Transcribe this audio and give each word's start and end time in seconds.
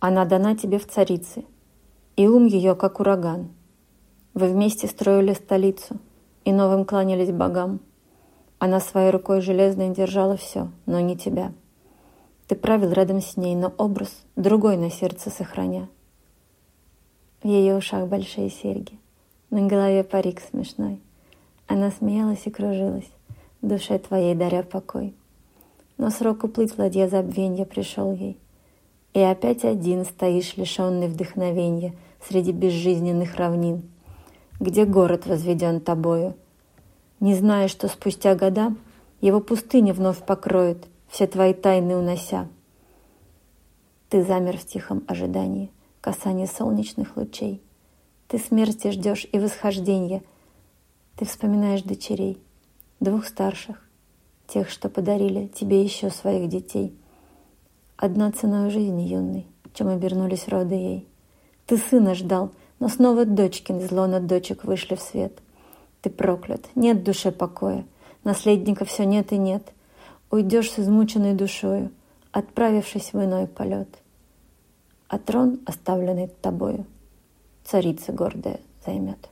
Она 0.00 0.24
дана 0.24 0.54
тебе 0.54 0.78
в 0.78 0.86
царице, 0.86 1.44
и 2.16 2.28
ум 2.28 2.46
ее, 2.46 2.76
как 2.76 3.00
ураган. 3.00 3.48
Вы 4.32 4.48
вместе 4.48 4.86
строили 4.86 5.32
столицу, 5.32 5.98
и 6.44 6.52
новым 6.52 6.84
кланялись 6.84 7.32
богам. 7.32 7.80
Она 8.60 8.78
своей 8.78 9.10
рукой 9.10 9.40
железной 9.40 9.90
держала 9.90 10.36
все, 10.36 10.68
но 10.86 11.00
не 11.00 11.16
тебя. 11.16 11.52
Ты 12.46 12.54
правил 12.54 12.92
рядом 12.92 13.20
с 13.20 13.36
ней, 13.36 13.56
но 13.56 13.72
образ 13.76 14.24
другой 14.36 14.76
на 14.76 14.90
сердце 14.90 15.30
сохраня. 15.30 15.88
В 17.42 17.48
ее 17.48 17.76
ушах 17.76 18.06
большие 18.06 18.50
серьги, 18.50 18.98
на 19.50 19.66
голове 19.66 20.04
парик 20.04 20.40
смешной. 20.40 21.00
Она 21.66 21.90
смеялась 21.90 22.46
и 22.46 22.50
кружилась, 22.50 23.10
душе 23.62 23.98
твоей 23.98 24.34
даря 24.34 24.62
покой. 24.62 25.14
Но 25.96 26.10
срок 26.10 26.44
уплыть 26.44 26.78
ладья 26.78 27.08
забвенья 27.08 27.64
пришел 27.64 28.12
ей. 28.12 28.38
И 29.18 29.20
опять 29.20 29.64
один 29.64 30.04
стоишь, 30.04 30.56
лишенный 30.56 31.08
вдохновенья, 31.08 31.92
Среди 32.28 32.52
безжизненных 32.52 33.34
равнин, 33.34 33.82
Где 34.60 34.84
город 34.84 35.26
возведен 35.26 35.80
тобою. 35.80 36.36
Не 37.18 37.34
зная, 37.34 37.66
что 37.66 37.88
спустя 37.88 38.36
года 38.36 38.76
Его 39.20 39.40
пустыня 39.40 39.92
вновь 39.92 40.24
покроет, 40.24 40.86
Все 41.08 41.26
твои 41.26 41.52
тайны 41.52 41.96
унося. 41.96 42.46
Ты 44.08 44.22
замер 44.22 44.56
в 44.56 44.64
тихом 44.64 45.02
ожидании 45.08 45.72
Касания 46.00 46.46
солнечных 46.46 47.16
лучей. 47.16 47.60
Ты 48.28 48.38
смерти 48.38 48.92
ждешь 48.92 49.26
и 49.32 49.40
восхождения. 49.40 50.22
Ты 51.16 51.24
вспоминаешь 51.24 51.82
дочерей, 51.82 52.40
двух 53.00 53.26
старших, 53.26 53.82
тех, 54.46 54.70
что 54.70 54.88
подарили 54.88 55.48
тебе 55.48 55.82
еще 55.82 56.10
своих 56.10 56.48
детей. 56.48 56.94
Одна 58.00 58.30
ценой 58.30 58.70
жизни 58.70 59.02
юной, 59.02 59.44
чем 59.74 59.88
обернулись 59.88 60.46
роды 60.46 60.76
ей. 60.76 61.08
Ты 61.66 61.78
сына 61.78 62.14
ждал, 62.14 62.52
но 62.78 62.88
снова 62.88 63.24
дочкин 63.24 63.80
зло 63.80 64.06
над 64.06 64.28
дочек 64.28 64.62
вышли 64.62 64.94
в 64.94 65.00
свет. 65.00 65.42
Ты 66.00 66.08
проклят, 66.08 66.64
нет 66.76 67.02
душе 67.02 67.32
покоя, 67.32 67.84
наследника 68.22 68.84
все 68.84 69.04
нет 69.04 69.32
и 69.32 69.36
нет. 69.36 69.72
Уйдешь 70.30 70.70
с 70.70 70.78
измученной 70.78 71.34
душою, 71.34 71.90
отправившись 72.30 73.12
в 73.12 73.24
иной 73.24 73.48
полет. 73.48 73.88
А 75.08 75.18
трон, 75.18 75.58
оставленный 75.66 76.28
тобою, 76.28 76.86
царица 77.64 78.12
гордая 78.12 78.60
займет. 78.86 79.28